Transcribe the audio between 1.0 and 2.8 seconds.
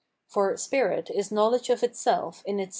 is knowledge of itself in * e.